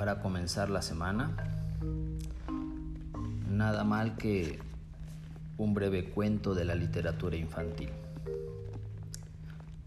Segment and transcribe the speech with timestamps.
[0.00, 1.36] para comenzar la semana,
[3.50, 4.58] nada mal que
[5.58, 7.90] un breve cuento de la literatura infantil.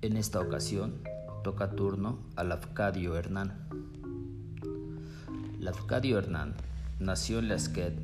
[0.03, 1.01] En esta ocasión
[1.43, 3.55] toca turno a Lafcadio Hernán.
[5.57, 6.53] Lafcadio Hernán
[6.99, 7.95] nació en Lasquet,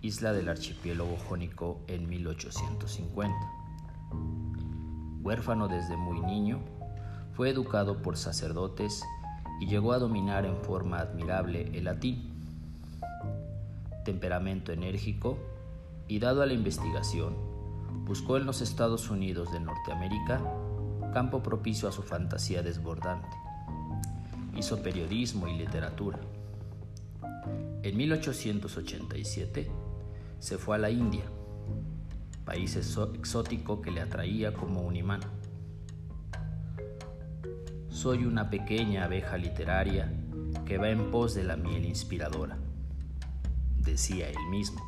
[0.00, 3.36] isla del archipiélago jónico, en 1850.
[5.20, 6.58] Huérfano desde muy niño,
[7.36, 9.04] fue educado por sacerdotes
[9.62, 12.32] y llegó a dominar en forma admirable el latín.
[14.04, 15.38] Temperamento enérgico
[16.08, 17.36] y dado a la investigación,
[18.04, 20.42] buscó en los Estados Unidos de Norteamérica
[21.12, 23.28] campo propicio a su fantasía desbordante.
[24.56, 26.18] Hizo periodismo y literatura.
[27.84, 29.70] En 1887
[30.40, 31.22] se fue a la India,
[32.44, 35.20] país exótico que le atraía como un imán.
[37.92, 40.10] Soy una pequeña abeja literaria
[40.64, 42.56] que va en pos de la miel inspiradora,
[43.78, 44.80] decía él mismo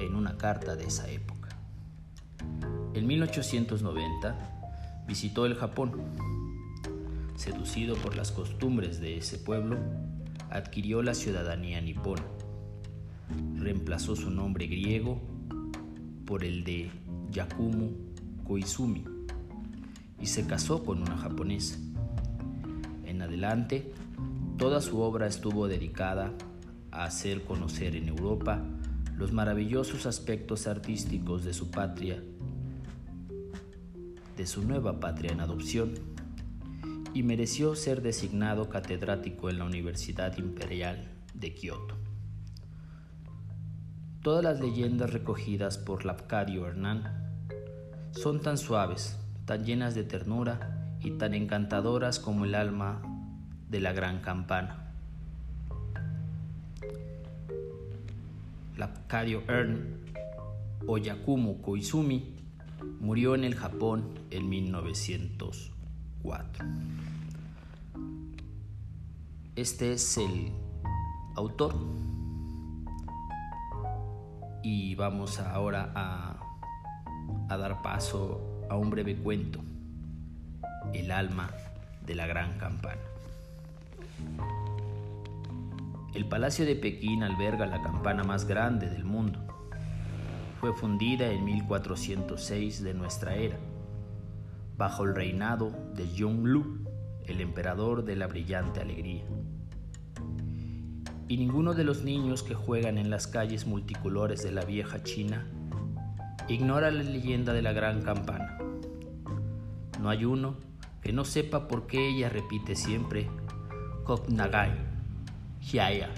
[0.00, 1.50] en una carta de esa época.
[2.94, 5.92] En 1890 visitó el Japón.
[7.36, 9.76] Seducido por las costumbres de ese pueblo,
[10.48, 12.24] adquirió la ciudadanía nipona.
[13.54, 15.20] Reemplazó su nombre griego
[16.24, 16.90] por el de
[17.30, 17.90] Yakumu
[18.44, 19.15] Koizumi
[20.20, 21.78] y se casó con una japonesa.
[23.04, 23.92] En adelante,
[24.56, 26.32] toda su obra estuvo dedicada
[26.90, 28.62] a hacer conocer en Europa
[29.16, 32.22] los maravillosos aspectos artísticos de su patria,
[34.36, 35.94] de su nueva patria en adopción,
[37.14, 41.94] y mereció ser designado catedrático en la Universidad Imperial de Kioto.
[44.20, 47.48] Todas las leyendas recogidas por Lafcadio Hernán
[48.10, 53.00] son tan suaves, tan llenas de ternura y tan encantadoras como el alma
[53.70, 54.82] de la gran campana.
[58.76, 60.00] Lafcadio Ern
[60.86, 62.34] o Yakumo Koizumi
[63.00, 66.66] murió en el Japón en 1904.
[69.54, 70.50] Este es el
[71.36, 71.76] autor
[74.62, 76.40] y vamos ahora a,
[77.48, 79.60] a dar paso a un breve cuento,
[80.92, 81.50] El alma
[82.04, 83.00] de la gran campana.
[86.14, 89.40] El Palacio de Pekín alberga la campana más grande del mundo.
[90.60, 93.58] Fue fundida en 1406 de nuestra era,
[94.78, 96.62] bajo el reinado de Yongle,
[97.26, 99.24] el emperador de la brillante alegría.
[101.28, 105.44] Y ninguno de los niños que juegan en las calles multicolores de la vieja China
[106.48, 108.58] ignora la leyenda de la gran campana.
[110.00, 110.56] No hay uno
[111.02, 113.28] que no sepa por qué ella repite siempre
[114.04, 114.72] Koknagai,
[115.60, 116.10] Hyaya.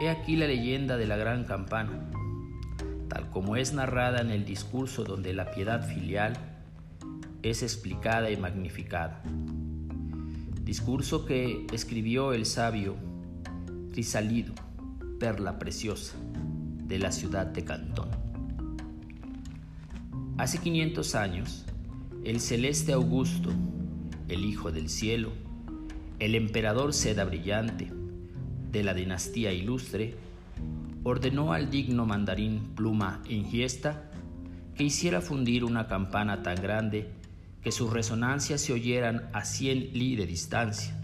[0.00, 2.10] He aquí la leyenda de la gran campana,
[3.08, 6.34] tal como es narrada en el discurso donde la piedad filial
[7.42, 9.22] es explicada y magnificada.
[10.62, 12.96] Discurso que escribió el sabio
[13.92, 14.54] Crisalido,
[15.20, 18.23] perla preciosa de la ciudad de Cantón.
[20.36, 21.64] Hace 500 años,
[22.24, 23.50] el celeste Augusto,
[24.28, 25.30] el Hijo del Cielo,
[26.18, 27.92] el emperador Seda Brillante,
[28.72, 30.16] de la dinastía ilustre,
[31.04, 34.10] ordenó al digno mandarín Pluma Ingiesta
[34.74, 37.12] que hiciera fundir una campana tan grande
[37.62, 41.00] que sus resonancias se oyeran a cien li de distancia.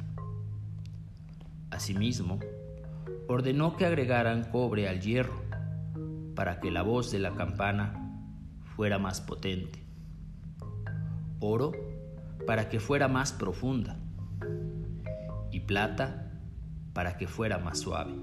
[1.71, 2.41] Asimismo,
[3.29, 5.41] ordenó que agregaran cobre al hierro
[6.35, 8.00] para que la voz de la campana
[8.81, 9.79] fuera más potente,
[11.39, 11.73] oro
[12.47, 13.99] para que fuera más profunda
[15.51, 16.33] y plata
[16.95, 18.15] para que fuera más suave.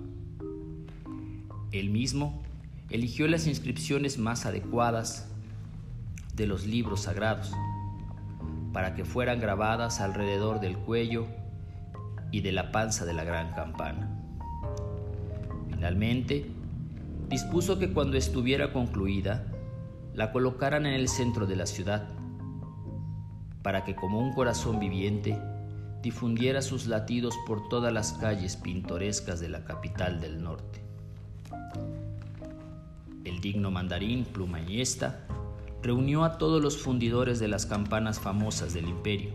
[1.71, 2.41] Él mismo
[2.89, 5.29] eligió las inscripciones más adecuadas
[6.33, 7.51] de los libros sagrados
[8.73, 11.27] para que fueran grabadas alrededor del cuello
[12.31, 14.09] y de la panza de la gran campana.
[15.69, 16.49] Finalmente,
[17.29, 19.53] dispuso que cuando estuviera concluida,
[20.17, 22.07] la colocaran en el centro de la ciudad,
[23.61, 25.39] para que como un corazón viviente
[26.01, 30.81] difundiera sus latidos por todas las calles pintorescas de la capital del norte.
[33.25, 34.57] El digno mandarín Pluma
[35.83, 39.33] reunió a todos los fundidores de las campanas famosas del imperio.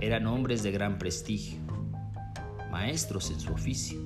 [0.00, 1.60] Eran hombres de gran prestigio,
[2.72, 4.00] maestros en su oficio.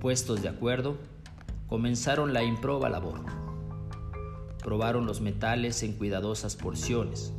[0.00, 0.96] Puestos de acuerdo,
[1.68, 3.41] comenzaron la improba labor
[4.62, 7.34] probaron los metales en cuidadosas porciones,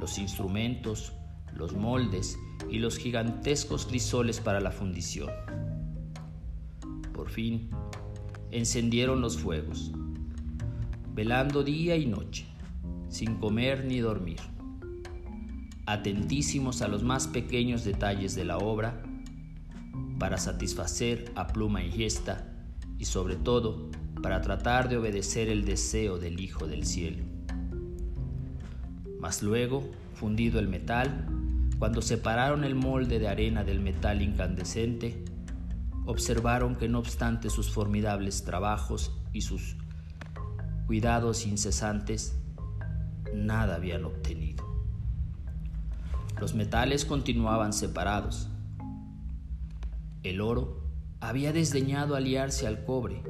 [0.00, 1.12] los instrumentos
[1.58, 2.38] los moldes
[2.70, 5.30] y los gigantescos crisoles para la fundición.
[7.12, 7.68] Por fin,
[8.50, 9.92] encendieron los fuegos,
[11.14, 12.46] velando día y noche,
[13.08, 14.38] sin comer ni dormir,
[15.86, 19.02] atentísimos a los más pequeños detalles de la obra,
[20.18, 22.52] para satisfacer a pluma y gesta
[22.98, 23.88] y sobre todo
[24.22, 27.24] para tratar de obedecer el deseo del Hijo del Cielo.
[29.20, 31.26] Mas luego, fundido el metal,
[31.78, 35.24] cuando separaron el molde de arena del metal incandescente,
[36.06, 39.76] observaron que no obstante sus formidables trabajos y sus
[40.86, 42.34] cuidados incesantes,
[43.34, 44.64] nada habían obtenido.
[46.40, 48.48] Los metales continuaban separados.
[50.22, 50.82] El oro
[51.20, 53.22] había desdeñado aliarse al cobre.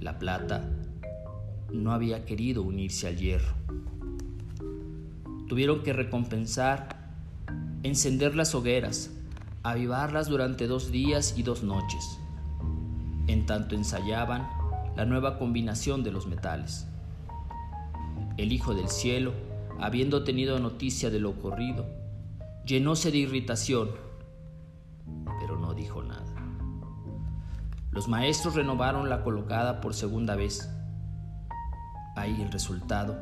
[0.00, 0.68] La plata
[1.72, 3.54] no había querido unirse al hierro
[5.50, 7.10] tuvieron que recompensar,
[7.82, 9.10] encender las hogueras,
[9.64, 12.20] avivarlas durante dos días y dos noches,
[13.26, 14.48] en tanto ensayaban
[14.96, 16.86] la nueva combinación de los metales.
[18.36, 19.32] El Hijo del Cielo,
[19.80, 21.84] habiendo tenido noticia de lo ocurrido,
[22.64, 23.90] llenóse de irritación,
[27.90, 30.70] Los maestros renovaron la colocada por segunda vez.
[32.16, 33.18] Ahí el resultado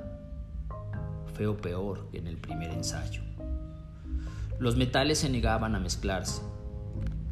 [1.47, 3.23] o peor que en el primer ensayo.
[4.59, 6.43] Los metales se negaban a mezclarse.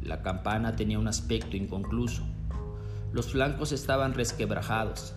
[0.01, 2.23] La campana tenía un aspecto inconcluso.
[3.11, 5.13] Los flancos estaban resquebrajados.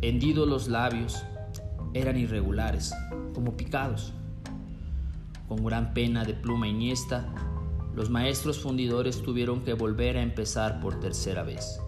[0.00, 1.24] Hendidos los labios,
[1.92, 2.94] eran irregulares,
[3.34, 4.12] como picados.
[5.48, 7.32] Con gran pena de pluma iniesta,
[7.94, 11.80] los maestros fundidores tuvieron que volver a empezar por tercera vez.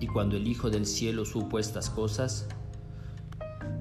[0.00, 2.48] Y cuando el Hijo del Cielo supo estas cosas,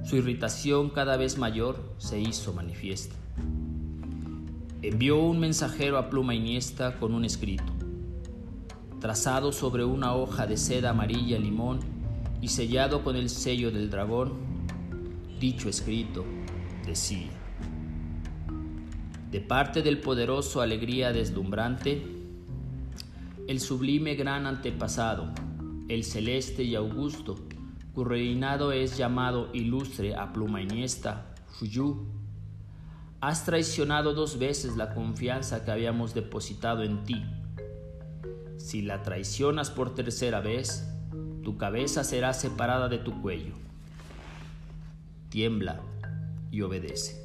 [0.03, 3.15] su irritación cada vez mayor se hizo manifiesta.
[4.81, 7.71] Envió un mensajero a pluma iniesta con un escrito,
[8.99, 11.79] trazado sobre una hoja de seda amarilla limón
[12.41, 14.33] y sellado con el sello del dragón.
[15.39, 16.25] Dicho escrito
[16.85, 17.31] decía,
[19.33, 22.05] de parte del poderoso alegría deslumbrante,
[23.47, 25.33] el sublime gran antepasado,
[25.89, 27.39] el celeste y augusto,
[27.95, 32.05] tu reinado es llamado ilustre a pluma iniesta, Fuyu.
[33.21, 37.25] Has traicionado dos veces la confianza que habíamos depositado en ti.
[38.57, 40.87] Si la traicionas por tercera vez,
[41.41, 43.55] tu cabeza será separada de tu cuello.
[45.29, 45.81] Tiembla
[46.51, 47.22] y obedece.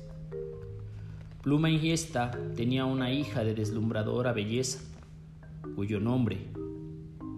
[1.42, 4.80] Pluma Iniesta tenía una hija de deslumbradora belleza,
[5.76, 6.48] cuyo nombre,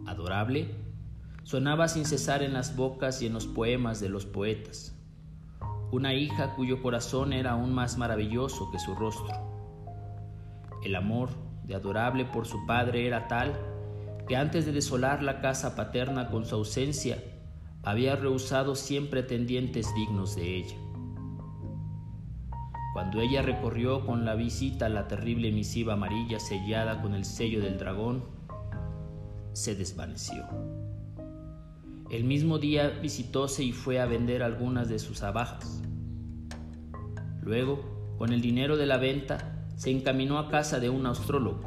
[0.06, 0.74] adorable,
[1.42, 4.96] sonaba sin cesar en las bocas y en los poemas de los poetas.
[5.92, 9.34] Una hija cuyo corazón era aún más maravilloso que su rostro.
[10.82, 11.28] El amor
[11.64, 13.52] de adorable por su padre era tal
[14.26, 17.22] que antes de desolar la casa paterna con su ausencia,
[17.82, 20.76] había rehusado cien pretendientes dignos de ella.
[22.92, 27.78] Cuando ella recorrió con la visita la terrible misiva amarilla sellada con el sello del
[27.78, 28.24] dragón,
[29.52, 30.44] se desvaneció.
[32.10, 35.82] El mismo día visitóse y fue a vender algunas de sus abajas.
[37.42, 41.62] Luego, con el dinero de la venta, se encaminó a casa de un astrólogo.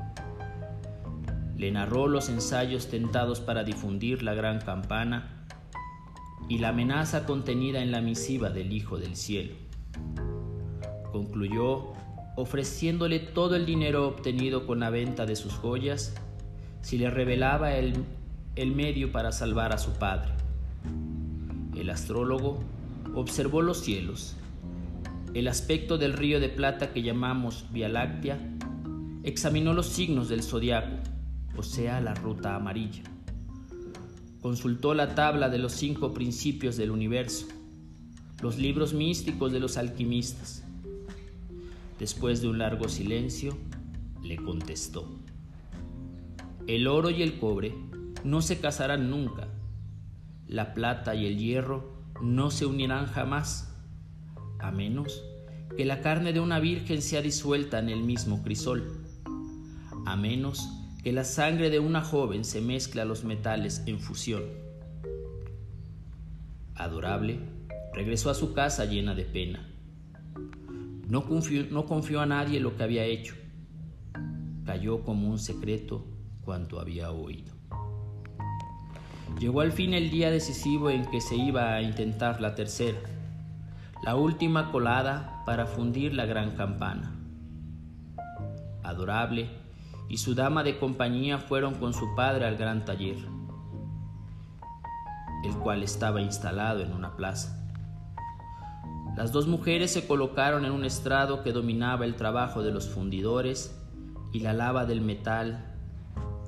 [1.55, 5.47] Le narró los ensayos tentados para difundir la gran campana
[6.49, 9.55] y la amenaza contenida en la misiva del Hijo del Cielo.
[11.13, 11.93] Concluyó
[12.35, 16.13] ofreciéndole todo el dinero obtenido con la venta de sus joyas
[16.81, 18.03] si le revelaba el
[18.55, 20.31] el medio para salvar a su padre.
[21.75, 22.59] El astrólogo
[23.15, 24.35] observó los cielos,
[25.33, 28.37] el aspecto del río de plata que llamamos Vía Láctea,
[29.23, 30.97] examinó los signos del zodiaco,
[31.57, 33.03] o sea, la ruta amarilla.
[34.41, 37.47] Consultó la tabla de los cinco principios del universo,
[38.41, 40.63] los libros místicos de los alquimistas.
[41.99, 43.57] Después de un largo silencio,
[44.21, 45.07] le contestó.
[46.67, 47.75] El oro y el cobre
[48.23, 49.47] no se casarán nunca.
[50.47, 53.75] La plata y el hierro no se unirán jamás,
[54.59, 55.23] a menos
[55.75, 59.05] que la carne de una virgen sea disuelta en el mismo crisol,
[60.05, 60.69] a menos
[61.03, 64.43] que la sangre de una joven se mezcle a los metales en fusión.
[66.75, 67.39] Adorable,
[67.93, 69.72] regresó a su casa llena de pena.
[71.07, 73.35] No confió, no confió a nadie lo que había hecho.
[74.65, 76.05] Cayó como un secreto
[76.43, 77.53] cuanto había oído.
[79.39, 82.99] Llegó al fin el día decisivo en que se iba a intentar la tercera.
[84.03, 87.15] la última colada para fundir la gran campana.
[88.83, 89.49] Adorable
[90.09, 93.17] y su dama de compañía fueron con su padre al gran taller,
[95.45, 97.62] el cual estaba instalado en una plaza.
[99.15, 103.79] Las dos mujeres se colocaron en un estrado que dominaba el trabajo de los fundidores
[104.31, 105.63] y la lava del metal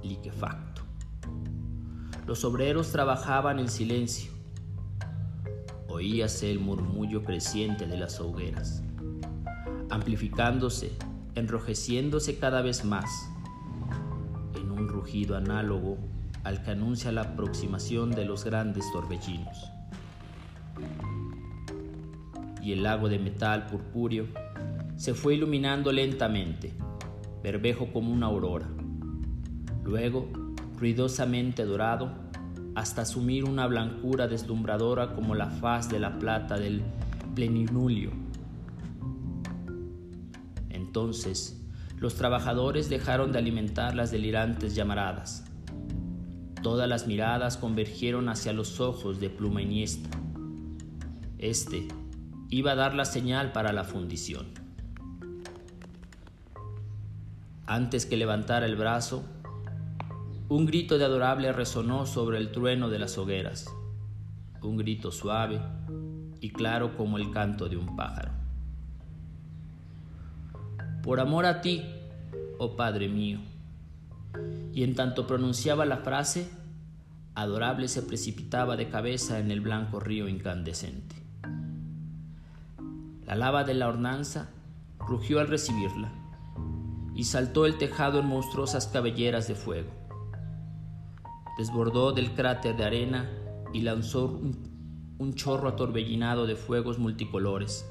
[0.04, 0.82] liquefacto.
[2.26, 4.32] Los obreros trabajaban en silencio.
[5.88, 8.82] Oíase el murmullo creciente de las hogueras,
[9.92, 10.92] amplificándose,
[11.36, 13.30] enrojeciéndose cada vez más,
[14.56, 16.00] en un rugido análogo
[16.44, 19.75] al que anuncia la aproximación de los grandes torbellinos
[22.66, 24.26] y el lago de metal purpúreo
[24.96, 26.74] se fue iluminando lentamente,
[27.44, 28.68] berbejo como una aurora.
[29.84, 30.28] Luego,
[30.80, 32.12] ruidosamente dorado,
[32.74, 36.82] hasta asumir una blancura deslumbradora como la faz de la plata del
[37.36, 38.10] plenilunio.
[40.72, 41.62] Entonces,
[42.00, 45.46] los trabajadores dejaron de alimentar las delirantes llamaradas.
[46.64, 50.10] Todas las miradas convergieron hacia los ojos de Pluma Iniesta.
[51.38, 51.88] Este,
[52.50, 54.48] iba a dar la señal para la fundición.
[57.66, 59.24] Antes que levantara el brazo,
[60.48, 63.66] un grito de adorable resonó sobre el trueno de las hogueras,
[64.62, 65.60] un grito suave
[66.40, 68.32] y claro como el canto de un pájaro.
[71.02, 71.84] Por amor a ti,
[72.60, 73.40] oh Padre mío.
[74.72, 76.48] Y en tanto pronunciaba la frase,
[77.34, 81.25] adorable se precipitaba de cabeza en el blanco río incandescente.
[83.26, 84.52] La lava de la hornanza
[85.00, 86.12] rugió al recibirla
[87.16, 89.90] y saltó el tejado en monstruosas cabelleras de fuego.
[91.58, 93.28] Desbordó del cráter de arena
[93.74, 97.90] y lanzó un, chorro atorbellinado de fuegos multicolores.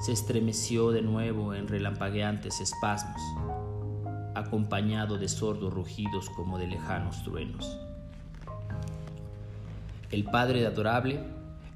[0.00, 3.20] Se estremeció de nuevo en relampagueantes espasmos,
[4.34, 7.78] acompañado de sordos rugidos como de lejanos truenos.
[10.10, 11.20] El padre adorable,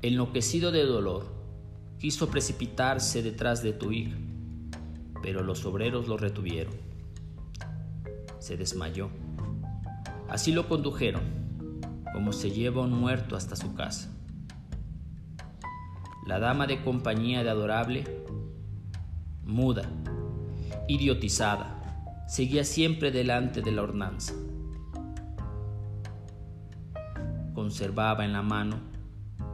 [0.00, 1.37] enloquecido de dolor,
[1.98, 4.16] quiso precipitarse detrás de tu hija,
[5.20, 6.74] pero los obreros lo retuvieron.
[8.38, 9.10] Se desmayó.
[10.28, 11.22] Así lo condujeron,
[12.12, 14.10] como se lleva un muerto hasta su casa.
[16.24, 18.04] La dama de compañía de Adorable,
[19.44, 19.82] muda,
[20.86, 24.34] idiotizada, seguía siempre delante de la hornanza.
[27.54, 28.76] Conservaba en la mano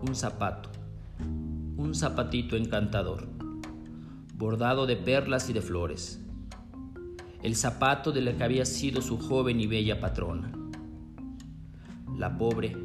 [0.07, 0.74] un zapato
[1.77, 3.29] un zapatito encantador,
[4.37, 6.21] bordado de perlas y de flores,
[7.43, 10.53] el zapato de la que había sido su joven y bella patrona.
[12.17, 12.77] La pobre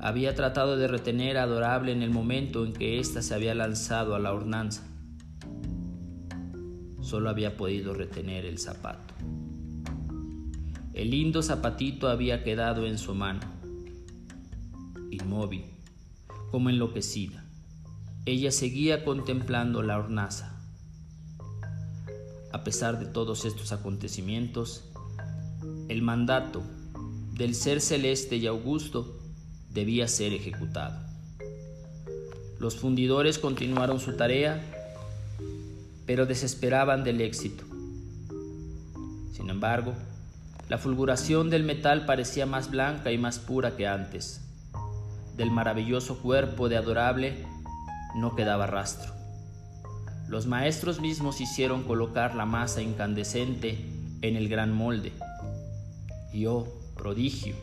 [0.00, 4.16] había tratado de retener a Adorable en el momento en que ésta se había lanzado
[4.16, 4.82] a la hornanza.
[7.00, 9.14] Solo había podido retener el zapato.
[10.94, 13.40] El lindo zapatito había quedado en su mano,
[15.10, 15.64] inmóvil,
[16.50, 17.41] como enloquecida.
[18.24, 20.56] Ella seguía contemplando la hornaza.
[22.52, 24.84] A pesar de todos estos acontecimientos,
[25.88, 26.62] el mandato
[27.34, 29.18] del ser celeste y augusto
[29.70, 31.04] debía ser ejecutado.
[32.60, 34.62] Los fundidores continuaron su tarea,
[36.06, 37.64] pero desesperaban del éxito.
[39.32, 39.94] Sin embargo,
[40.68, 44.42] la fulguración del metal parecía más blanca y más pura que antes.
[45.36, 47.51] Del maravilloso cuerpo de adorable
[48.14, 49.12] no quedaba rastro.
[50.28, 53.86] Los maestros mismos hicieron colocar la masa incandescente
[54.22, 55.12] en el gran molde.
[56.32, 56.66] Y oh,
[56.96, 57.54] prodigio,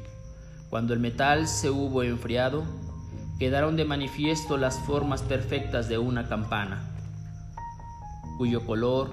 [0.69, 2.63] cuando el metal se hubo enfriado,
[3.39, 6.83] quedaron de manifiesto las formas perfectas de una campana,
[8.37, 9.09] cuyo color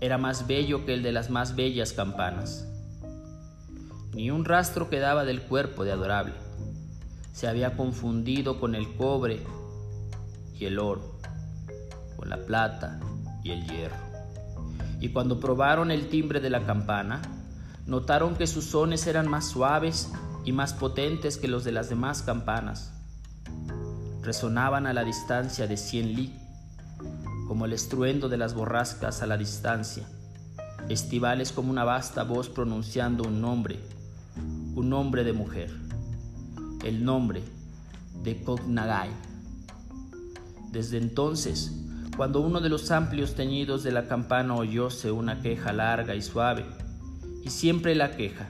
[0.00, 2.66] era más bello que el de las más bellas campanas.
[4.14, 6.34] Ni un rastro quedaba del cuerpo de adorable.
[7.32, 9.42] Se había confundido con el cobre
[10.66, 11.18] el oro,
[12.16, 13.00] con la plata
[13.42, 13.96] y el hierro.
[15.00, 17.20] Y cuando probaron el timbre de la campana,
[17.86, 20.10] notaron que sus sones eran más suaves
[20.44, 22.92] y más potentes que los de las demás campanas.
[24.22, 26.34] Resonaban a la distancia de cien li,
[27.46, 30.06] como el estruendo de las borrascas a la distancia,
[30.88, 33.78] estivales como una vasta voz pronunciando un nombre,
[34.74, 35.70] un nombre de mujer,
[36.84, 37.42] el nombre
[38.22, 39.10] de Koknagai.
[40.74, 41.70] Desde entonces,
[42.16, 46.64] cuando uno de los amplios teñidos de la campana oyóse una queja larga y suave,
[47.44, 48.48] y siempre la queja,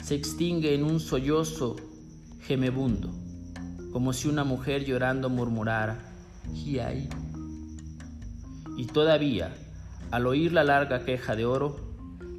[0.00, 1.74] se extingue en un sollozo
[2.42, 3.10] gemebundo,
[3.92, 5.98] como si una mujer llorando murmurara,
[6.54, 7.08] Hiai.
[8.76, 9.52] Y todavía,
[10.12, 11.80] al oír la larga queja de oro,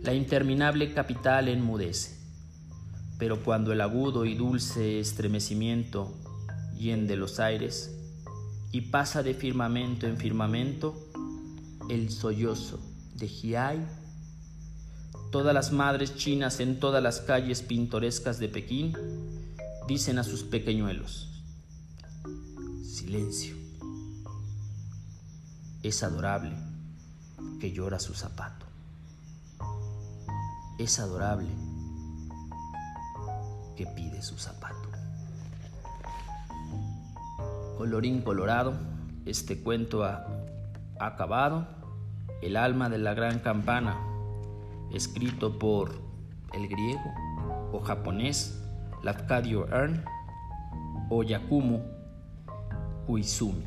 [0.03, 2.17] la interminable capital enmudece.
[3.19, 6.13] Pero cuando el agudo y dulce estremecimiento
[6.77, 7.97] hiende los aires
[8.71, 10.95] y pasa de firmamento en firmamento,
[11.89, 12.79] el sollozo
[13.15, 13.85] de Hiai,
[15.31, 18.93] todas las madres chinas en todas las calles pintorescas de Pekín
[19.87, 21.43] dicen a sus pequeñuelos,
[22.83, 23.55] silencio,
[25.83, 26.55] es adorable
[27.59, 28.65] que llora su zapato,
[30.79, 31.49] es adorable
[33.75, 34.90] que pide su zapato.
[37.81, 38.75] Colorín colorado,
[39.25, 40.27] este cuento ha
[40.99, 41.65] acabado.
[42.43, 43.97] El alma de la gran campana,
[44.93, 45.99] escrito por
[46.53, 47.11] el griego
[47.73, 48.63] o japonés
[49.01, 50.05] Lafcadio Ern
[51.09, 51.81] o Yakumo
[53.07, 53.65] Kuizumi.